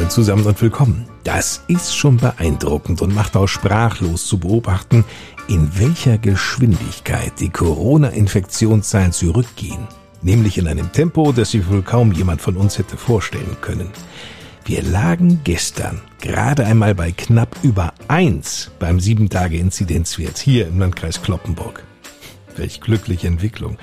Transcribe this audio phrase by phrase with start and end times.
[0.00, 1.04] Moin zusammen und willkommen.
[1.24, 5.04] Das ist schon beeindruckend und macht auch sprachlos zu beobachten,
[5.46, 9.86] in welcher Geschwindigkeit die Corona-Infektionszahlen zurückgehen.
[10.22, 13.90] Nämlich in einem Tempo, das sich wohl kaum jemand von uns hätte vorstellen können.
[14.64, 21.84] Wir lagen gestern gerade einmal bei knapp über eins beim 7-Tage-Inzidenzwert hier im Landkreis Kloppenburg.
[22.56, 23.76] Welch glückliche Entwicklung.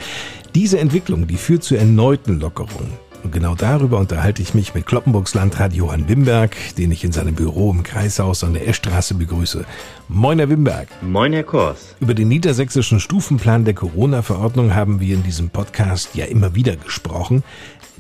[0.55, 3.06] Diese Entwicklung, die führt zu erneuten Lockerungen.
[3.27, 7.36] Und genau darüber unterhalte ich mich mit Kloppenburgs Landrat Johann Wimberg, den ich in seinem
[7.36, 9.66] Büro im Kreishaus an der Eschstraße begrüße.
[10.08, 10.88] Moin, Herr Wimberg.
[11.02, 11.94] Moin, Herr Kors.
[12.00, 17.44] Über den niedersächsischen Stufenplan der Corona-Verordnung haben wir in diesem Podcast ja immer wieder gesprochen.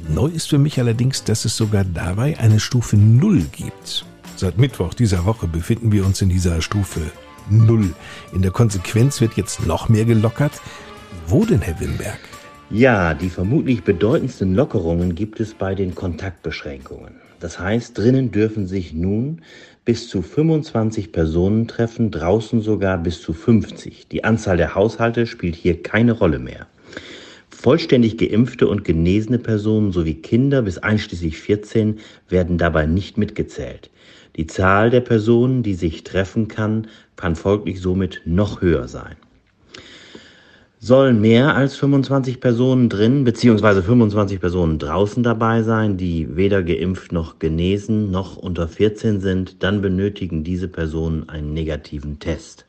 [0.07, 4.05] Neu ist für mich allerdings, dass es sogar dabei eine Stufe Null gibt.
[4.37, 7.01] Seit Mittwoch dieser Woche befinden wir uns in dieser Stufe
[7.49, 7.93] Null.
[8.31, 10.53] In der Konsequenz wird jetzt noch mehr gelockert.
[11.27, 12.19] Wo denn, Herr Wimberg?
[12.69, 17.15] Ja, die vermutlich bedeutendsten Lockerungen gibt es bei den Kontaktbeschränkungen.
[17.39, 19.41] Das heißt, drinnen dürfen sich nun
[19.85, 24.09] bis zu 25 Personen treffen, draußen sogar bis zu 50.
[24.09, 26.67] Die Anzahl der Haushalte spielt hier keine Rolle mehr.
[27.49, 33.89] Vollständig geimpfte und genesene Personen sowie Kinder bis einschließlich 14 werden dabei nicht mitgezählt.
[34.35, 39.15] Die Zahl der Personen, die sich treffen kann, kann folglich somit noch höher sein.
[40.79, 43.81] Sollen mehr als 25 Personen drin bzw.
[43.81, 49.81] 25 Personen draußen dabei sein, die weder geimpft noch genesen noch unter 14 sind, dann
[49.81, 52.67] benötigen diese Personen einen negativen Test.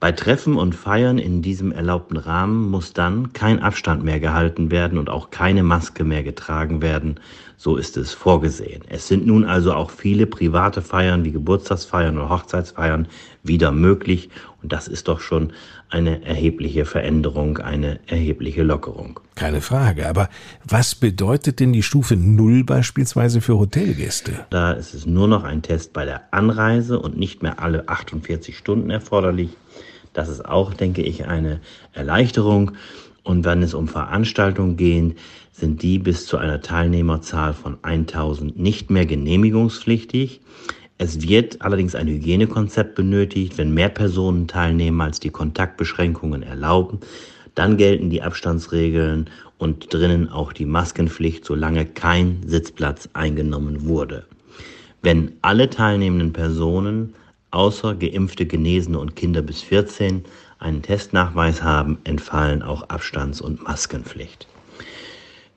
[0.00, 4.96] Bei Treffen und Feiern in diesem erlaubten Rahmen muss dann kein Abstand mehr gehalten werden
[4.96, 7.18] und auch keine Maske mehr getragen werden.
[7.56, 8.82] So ist es vorgesehen.
[8.88, 13.08] Es sind nun also auch viele private Feiern wie Geburtstagsfeiern oder Hochzeitsfeiern
[13.42, 14.30] wieder möglich.
[14.62, 15.52] Und das ist doch schon
[15.88, 19.20] eine erhebliche Veränderung, eine erhebliche Lockerung.
[19.36, 20.08] Keine Frage.
[20.08, 20.28] Aber
[20.64, 24.46] was bedeutet denn die Stufe Null beispielsweise für Hotelgäste?
[24.50, 28.58] Da ist es nur noch ein Test bei der Anreise und nicht mehr alle 48
[28.58, 29.50] Stunden erforderlich.
[30.12, 31.60] Das ist auch, denke ich, eine
[31.92, 32.72] Erleichterung.
[33.22, 35.16] Und wenn es um Veranstaltungen geht,
[35.52, 40.40] sind die bis zu einer Teilnehmerzahl von 1000 nicht mehr genehmigungspflichtig.
[41.00, 46.98] Es wird allerdings ein Hygienekonzept benötigt, wenn mehr Personen teilnehmen, als die Kontaktbeschränkungen erlauben.
[47.54, 54.26] Dann gelten die Abstandsregeln und drinnen auch die Maskenpflicht, solange kein Sitzplatz eingenommen wurde.
[55.00, 57.14] Wenn alle teilnehmenden Personen
[57.52, 60.24] außer geimpfte, Genesene und Kinder bis 14
[60.58, 64.48] einen Testnachweis haben, entfallen auch Abstands- und Maskenpflicht.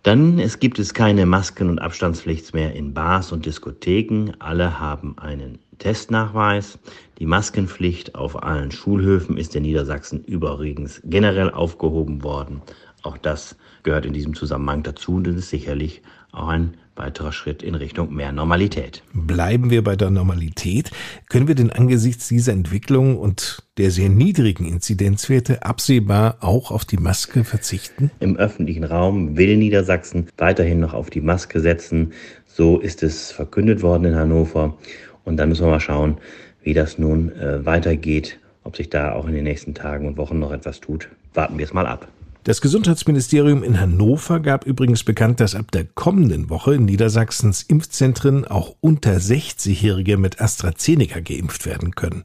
[0.03, 4.31] Dann es gibt es keine Masken- und Abstandspflicht mehr in Bars und Diskotheken.
[4.39, 6.79] Alle haben einen Testnachweis.
[7.19, 12.63] Die Maskenpflicht auf allen Schulhöfen ist in Niedersachsen übrigens generell aufgehoben worden.
[13.03, 16.01] Auch das gehört in diesem Zusammenhang dazu und ist sicherlich
[16.31, 19.01] auch ein weiterer Schritt in Richtung mehr Normalität.
[19.13, 20.91] Bleiben wir bei der Normalität.
[21.29, 26.97] Können wir denn angesichts dieser Entwicklung und der sehr niedrigen Inzidenzwerte absehbar auch auf die
[26.97, 28.11] Maske verzichten?
[28.19, 32.13] Im öffentlichen Raum will Niedersachsen weiterhin noch auf die Maske setzen.
[32.45, 34.77] So ist es verkündet worden in Hannover.
[35.23, 36.17] Und dann müssen wir mal schauen,
[36.61, 40.39] wie das nun äh, weitergeht, ob sich da auch in den nächsten Tagen und Wochen
[40.39, 41.09] noch etwas tut.
[41.33, 42.07] Warten wir es mal ab.
[42.43, 48.45] Das Gesundheitsministerium in Hannover gab übrigens bekannt, dass ab der kommenden Woche in Niedersachsens Impfzentren
[48.45, 52.23] auch unter 60-Jährige mit AstraZeneca geimpft werden können.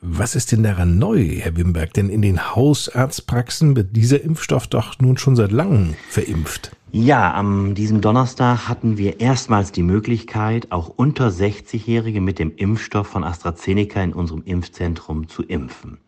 [0.00, 1.92] Was ist denn daran neu, Herr Wimberg?
[1.94, 6.70] Denn in den Hausarztpraxen wird dieser Impfstoff doch nun schon seit langem verimpft.
[6.92, 13.08] Ja, am diesem Donnerstag hatten wir erstmals die Möglichkeit, auch unter 60-Jährige mit dem Impfstoff
[13.08, 15.98] von AstraZeneca in unserem Impfzentrum zu impfen.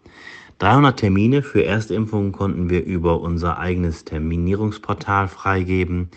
[0.58, 6.08] 300 Termine für Erstimpfungen konnten wir über unser eigenes Terminierungsportal freigeben.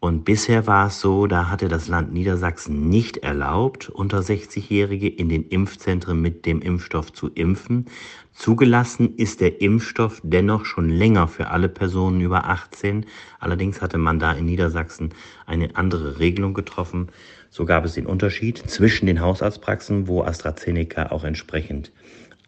[0.00, 5.30] Und bisher war es so, da hatte das Land Niedersachsen nicht erlaubt, unter 60-Jährige in
[5.30, 7.86] den Impfzentren mit dem Impfstoff zu impfen.
[8.34, 13.06] Zugelassen ist der Impfstoff dennoch schon länger für alle Personen über 18.
[13.38, 15.14] Allerdings hatte man da in Niedersachsen
[15.46, 17.08] eine andere Regelung getroffen.
[17.48, 21.92] So gab es den Unterschied zwischen den Hausarztpraxen, wo AstraZeneca auch entsprechend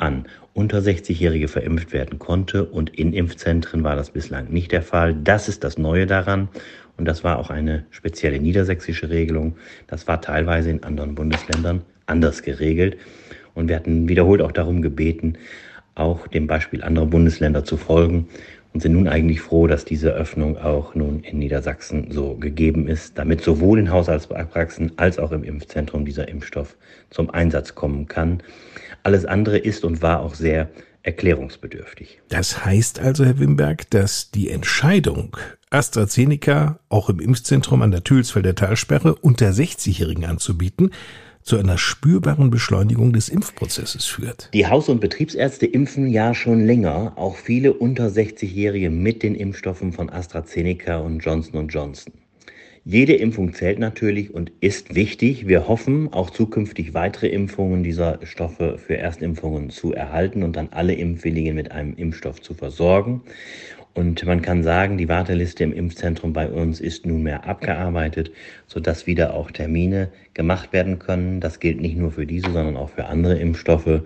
[0.02, 5.14] an unter 60-Jährige verimpft werden konnte und in Impfzentren war das bislang nicht der Fall.
[5.14, 6.48] Das ist das Neue daran
[6.98, 9.56] und das war auch eine spezielle niedersächsische Regelung.
[9.86, 12.98] Das war teilweise in anderen Bundesländern anders geregelt
[13.54, 15.38] und wir hatten wiederholt auch darum gebeten,
[15.94, 18.28] auch dem Beispiel anderer Bundesländer zu folgen
[18.72, 23.18] und sind nun eigentlich froh, dass diese Öffnung auch nun in Niedersachsen so gegeben ist,
[23.18, 26.76] damit sowohl in Haushaltspraxen als auch im Impfzentrum dieser Impfstoff
[27.10, 28.42] zum Einsatz kommen kann.
[29.02, 30.70] Alles andere ist und war auch sehr
[31.02, 32.20] erklärungsbedürftig.
[32.28, 35.36] Das heißt also, Herr Wimberg, dass die Entscheidung,
[35.70, 40.90] AstraZeneca auch im Impfzentrum an der Thülsfelder Talsperre unter 60-Jährigen anzubieten,
[41.42, 44.48] zu einer spürbaren Beschleunigung des Impfprozesses führt.
[44.54, 49.92] Die Haus- und Betriebsärzte impfen ja schon länger, auch viele unter 60-Jährige mit den Impfstoffen
[49.92, 52.12] von AstraZeneca und Johnson Johnson.
[52.84, 55.46] Jede Impfung zählt natürlich und ist wichtig.
[55.46, 60.94] Wir hoffen, auch zukünftig weitere Impfungen dieser Stoffe für Erstimpfungen zu erhalten und dann alle
[60.94, 63.22] Impfwilligen mit einem Impfstoff zu versorgen.
[63.94, 68.32] Und man kann sagen, die Warteliste im Impfzentrum bei uns ist nunmehr abgearbeitet,
[68.66, 71.38] sodass wieder auch Termine gemacht werden können.
[71.38, 74.02] Das gilt nicht nur für diese, sondern auch für andere Impfstoffe.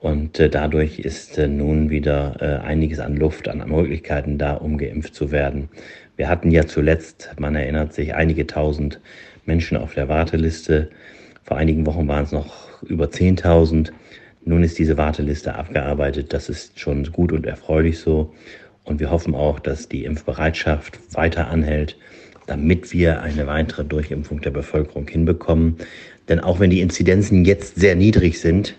[0.00, 4.78] Und äh, dadurch ist äh, nun wieder äh, einiges an Luft, an Möglichkeiten da, um
[4.78, 5.68] geimpft zu werden.
[6.16, 9.00] Wir hatten ja zuletzt, man erinnert sich, einige tausend
[9.44, 10.90] Menschen auf der Warteliste.
[11.44, 13.90] Vor einigen Wochen waren es noch über 10.000.
[14.44, 16.32] Nun ist diese Warteliste abgearbeitet.
[16.32, 18.32] Das ist schon gut und erfreulich so.
[18.84, 21.98] Und wir hoffen auch, dass die Impfbereitschaft weiter anhält,
[22.46, 25.76] damit wir eine weitere Durchimpfung der Bevölkerung hinbekommen.
[26.28, 28.76] Denn auch wenn die Inzidenzen jetzt sehr niedrig sind,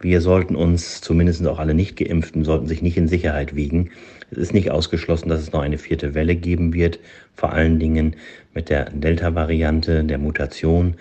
[0.00, 3.90] wir sollten uns, zumindest auch alle Nicht-Geimpften, sollten sich nicht in Sicherheit wiegen.
[4.30, 6.98] Es ist nicht ausgeschlossen, dass es noch eine vierte Welle geben wird,
[7.34, 8.16] vor allen Dingen
[8.54, 10.94] mit der Delta-Variante, der Mutation,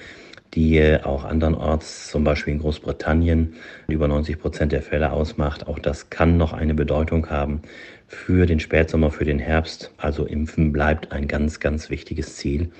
[0.53, 3.53] die auch andernorts, zum Beispiel in Großbritannien,
[3.87, 5.67] über 90 Prozent der Fälle ausmacht.
[5.67, 7.61] Auch das kann noch eine Bedeutung haben
[8.07, 9.91] für den Spätsommer, für den Herbst.
[9.97, 12.71] Also Impfen bleibt ein ganz, ganz wichtiges Ziel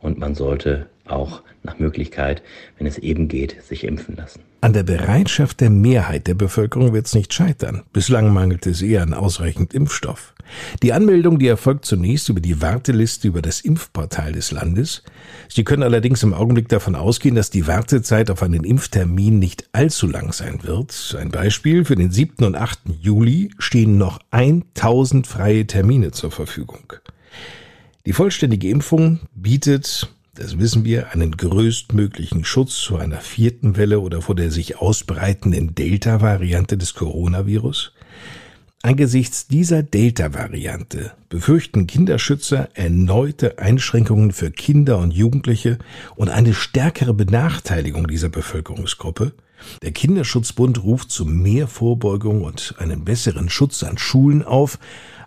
[0.00, 2.42] und man sollte auch nach Möglichkeit,
[2.78, 4.40] wenn es eben geht, sich impfen lassen.
[4.62, 7.82] An der Bereitschaft der Mehrheit der Bevölkerung wird es nicht scheitern.
[7.92, 10.34] Bislang mangelt es eher an ausreichend Impfstoff.
[10.82, 15.02] Die Anmeldung, die erfolgt zunächst über die Warteliste über das Impfportal des Landes.
[15.48, 20.06] Sie können allerdings im Augenblick davon ausgehen, dass die Wartezeit auf einen Impftermin nicht allzu
[20.08, 21.16] lang sein wird.
[21.18, 22.44] Ein Beispiel, für den 7.
[22.44, 22.80] und 8.
[23.00, 26.92] Juli stehen noch 1000 freie Termine zur Verfügung.
[28.06, 30.10] Die vollständige Impfung bietet
[30.40, 35.74] das wissen wir, einen größtmöglichen Schutz vor einer vierten Welle oder vor der sich ausbreitenden
[35.74, 37.92] Delta-Variante des Coronavirus?
[38.82, 45.78] Angesichts dieser Delta-Variante befürchten Kinderschützer erneute Einschränkungen für Kinder und Jugendliche
[46.16, 49.32] und eine stärkere Benachteiligung dieser Bevölkerungsgruppe.
[49.82, 54.78] Der Kinderschutzbund ruft zu mehr Vorbeugung und einen besseren Schutz an Schulen auf,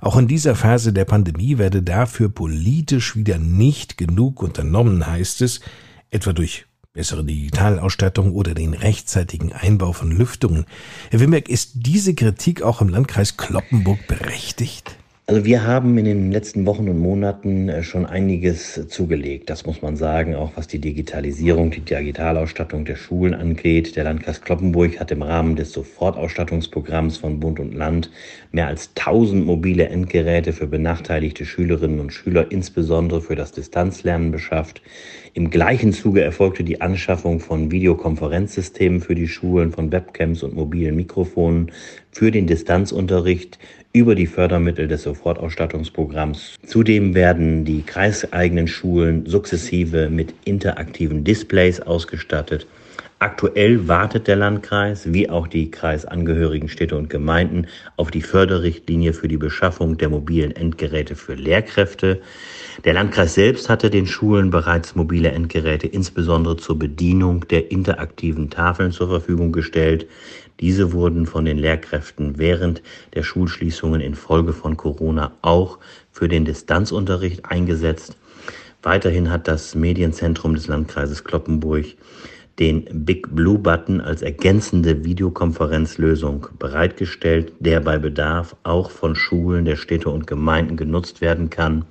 [0.02, 5.62] auch in dieser Phase der Pandemie werde dafür politisch wieder nicht genug unternommen, heißt es,
[6.12, 10.66] etwa durch bessere Digitalausstattung oder den rechtzeitigen Einbau von Lüftungen.
[11.10, 14.96] Herr Wimberg, ist diese Kritik auch im Landkreis Kloppenburg berechtigt?
[15.26, 19.50] Also wir haben in den letzten Wochen und Monaten äh, schon einiges zugelegt.
[19.50, 23.96] Das muss man sagen, auch was die Digitalisierung, die Digitalausstattung der Schulen angeht.
[23.96, 28.12] Der Landkreis Kloppenburg hat im Rahmen des Sofortausstattungsprogramms von Bund und Land
[28.52, 34.82] mehr als 1000 mobile Endgeräte für benachteiligte Schülerinnen und Schüler, insbesondere für das Distanzlernen beschafft.
[35.36, 40.98] Im gleichen Zuge erfolgte die Anschaffung von Videokonferenzsystemen für die Schulen, von Webcams und mobilen
[40.98, 41.72] Mikrofonen
[42.12, 43.58] für den Distanzunterricht
[43.94, 46.56] über die Fördermittel des Sofortausstattungsprogramms.
[46.66, 52.66] Zudem werden die kreiseigenen Schulen sukzessive mit interaktiven Displays ausgestattet.
[53.20, 59.30] Aktuell wartet der Landkreis wie auch die kreisangehörigen Städte und Gemeinden auf die Förderrichtlinie für
[59.30, 62.22] die Beschaffung der mobilen Endgeräte für Lehrkräfte.
[62.84, 68.92] Der Landkreis selbst hatte den Schulen bereits mobile Endgeräte insbesondere zur Bedienung der interaktiven Tafeln
[68.92, 70.06] zur Verfügung gestellt.
[70.60, 72.82] Diese wurden von den Lehrkräften während
[73.14, 75.80] der Schulschließungen infolge von Corona auch
[76.12, 78.18] für den Distanzunterricht eingesetzt.
[78.82, 81.86] Weiterhin hat das Medienzentrum des Landkreises Kloppenburg
[82.60, 89.76] den Big Blue Button als ergänzende Videokonferenzlösung bereitgestellt, der bei Bedarf auch von Schulen der
[89.76, 91.86] Städte und Gemeinden genutzt werden kann.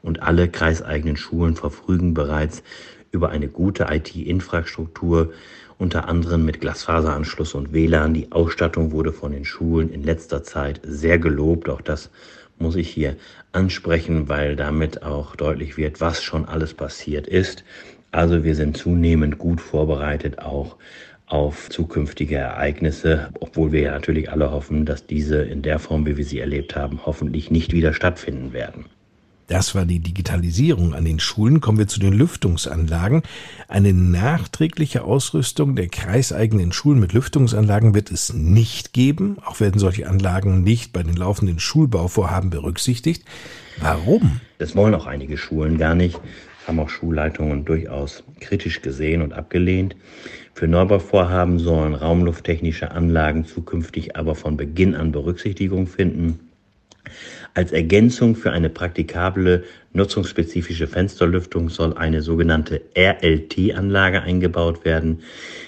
[0.00, 2.62] Und alle kreiseigenen Schulen verfügen bereits
[3.10, 5.32] über eine gute IT-Infrastruktur
[5.78, 8.14] unter anderem mit Glasfaseranschluss und WLAN.
[8.14, 11.68] Die Ausstattung wurde von den Schulen in letzter Zeit sehr gelobt.
[11.68, 12.10] Auch das
[12.58, 13.16] muss ich hier
[13.52, 17.64] ansprechen, weil damit auch deutlich wird, was schon alles passiert ist.
[18.10, 20.76] Also wir sind zunehmend gut vorbereitet auch
[21.26, 26.16] auf zukünftige Ereignisse, obwohl wir ja natürlich alle hoffen, dass diese in der Form, wie
[26.16, 28.86] wir sie erlebt haben, hoffentlich nicht wieder stattfinden werden.
[29.48, 31.62] Das war die Digitalisierung an den Schulen.
[31.62, 33.22] Kommen wir zu den Lüftungsanlagen.
[33.66, 39.38] Eine nachträgliche Ausrüstung der kreiseigenen Schulen mit Lüftungsanlagen wird es nicht geben.
[39.42, 43.24] Auch werden solche Anlagen nicht bei den laufenden Schulbauvorhaben berücksichtigt.
[43.80, 44.42] Warum?
[44.58, 46.20] Das wollen auch einige Schulen gar nicht.
[46.66, 49.96] Haben auch Schulleitungen durchaus kritisch gesehen und abgelehnt.
[50.52, 56.40] Für Neubauvorhaben sollen raumlufttechnische Anlagen zukünftig aber von Beginn an Berücksichtigung finden.
[57.58, 65.22] Als Ergänzung für eine praktikable nutzungsspezifische Fensterlüftung soll eine sogenannte RLT-Anlage eingebaut werden.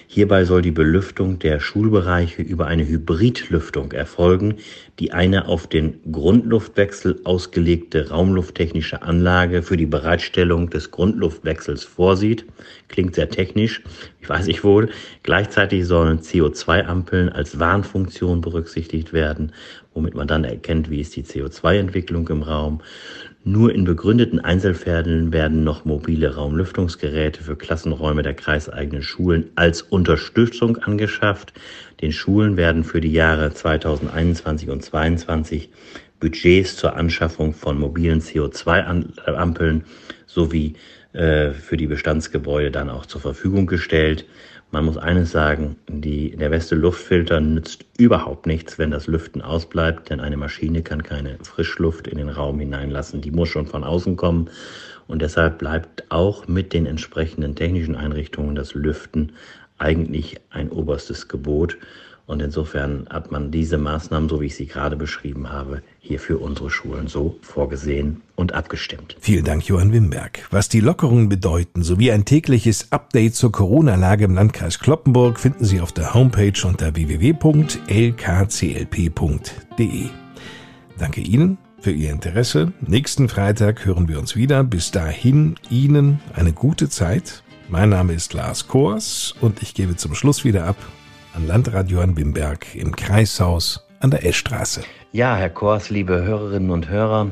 [0.07, 4.57] Hierbei soll die Belüftung der Schulbereiche über eine Hybridlüftung erfolgen,
[5.01, 12.45] die eine auf den Grundluftwechsel ausgelegte raumlufttechnische Anlage für die Bereitstellung des Grundluftwechsels vorsieht.
[12.87, 13.83] Klingt sehr technisch,
[14.21, 14.91] ich weiß ich wohl.
[15.23, 19.53] Gleichzeitig sollen CO2-Ampeln als Warnfunktion berücksichtigt werden,
[20.01, 22.81] womit man dann erkennt, wie ist die CO2-Entwicklung im Raum.
[23.45, 30.79] Nur in begründeten Einzelfällen werden noch mobile Raumlüftungsgeräte für Klassenräume der kreiseigenen Schulen als Unterstützung
[30.79, 31.53] angeschafft.
[32.01, 35.69] Den Schulen werden für die Jahre 2021 und 2022
[36.19, 39.85] Budgets zur Anschaffung von mobilen CO2-Ampeln
[40.27, 40.77] sowie
[41.13, 44.25] äh, für die Bestandsgebäude dann auch zur Verfügung gestellt.
[44.73, 50.11] Man muss eines sagen, die, der beste Luftfilter nützt überhaupt nichts, wenn das Lüften ausbleibt,
[50.11, 53.21] denn eine Maschine kann keine Frischluft in den Raum hineinlassen.
[53.21, 54.49] Die muss schon von außen kommen.
[55.09, 59.33] Und deshalb bleibt auch mit den entsprechenden technischen Einrichtungen das Lüften
[59.79, 61.77] eigentlich ein oberstes Gebot.
[62.31, 66.39] Und insofern hat man diese Maßnahmen, so wie ich sie gerade beschrieben habe, hier für
[66.39, 69.17] unsere Schulen so vorgesehen und abgestimmt.
[69.19, 70.47] Vielen Dank, Johann Wimberg.
[70.53, 75.81] Was die Lockerungen bedeuten, sowie ein tägliches Update zur Corona-Lage im Landkreis Kloppenburg finden Sie
[75.81, 77.41] auf der Homepage unter www.lkclp.de.
[80.99, 82.73] Danke Ihnen für Ihr Interesse.
[82.81, 84.63] Nächsten Freitag hören wir uns wieder.
[84.63, 87.43] Bis dahin Ihnen eine gute Zeit.
[87.69, 90.77] Mein Name ist Lars Kors und ich gebe zum Schluss wieder ab
[91.35, 94.83] an Landrat Johann Bimberg im Kreishaus an der Eschstraße.
[95.13, 97.31] Ja, Herr Kors, liebe Hörerinnen und Hörer,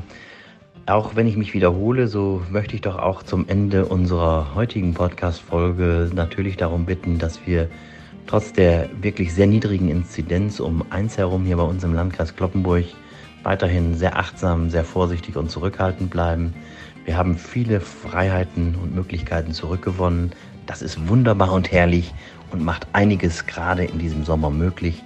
[0.85, 6.09] auch wenn ich mich wiederhole, so möchte ich doch auch zum Ende unserer heutigen Podcast-Folge
[6.13, 7.69] natürlich darum bitten, dass wir
[8.25, 12.85] trotz der wirklich sehr niedrigen Inzidenz um eins herum hier bei uns im Landkreis Kloppenburg
[13.43, 16.53] weiterhin sehr achtsam, sehr vorsichtig und zurückhaltend bleiben.
[17.05, 20.31] Wir haben viele Freiheiten und Möglichkeiten zurückgewonnen.
[20.65, 22.13] Das ist wunderbar und herrlich
[22.51, 25.03] und macht einiges gerade in diesem Sommer möglich.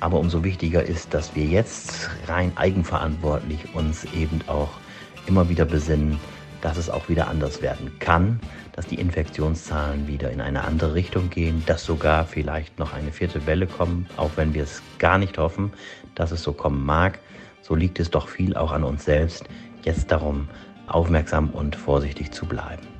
[0.00, 4.70] Aber umso wichtiger ist, dass wir jetzt rein eigenverantwortlich uns eben auch
[5.26, 6.18] immer wieder besinnen,
[6.60, 8.40] dass es auch wieder anders werden kann,
[8.72, 13.46] dass die Infektionszahlen wieder in eine andere Richtung gehen, dass sogar vielleicht noch eine vierte
[13.46, 15.72] Welle kommt, auch wenn wir es gar nicht hoffen,
[16.14, 17.18] dass es so kommen mag.
[17.60, 19.44] So liegt es doch viel auch an uns selbst,
[19.82, 20.48] jetzt darum
[20.86, 22.91] aufmerksam und vorsichtig zu bleiben.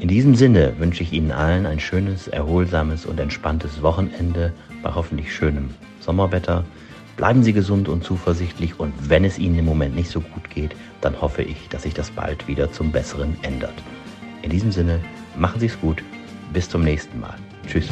[0.00, 5.32] In diesem Sinne wünsche ich Ihnen allen ein schönes, erholsames und entspanntes Wochenende bei hoffentlich
[5.32, 5.70] schönem
[6.00, 6.64] Sommerwetter.
[7.16, 10.74] Bleiben Sie gesund und zuversichtlich und wenn es Ihnen im Moment nicht so gut geht,
[11.00, 13.74] dann hoffe ich, dass sich das bald wieder zum Besseren ändert.
[14.42, 14.98] In diesem Sinne,
[15.36, 16.02] machen Sie es gut.
[16.52, 17.36] Bis zum nächsten Mal.
[17.66, 17.88] Tschüss.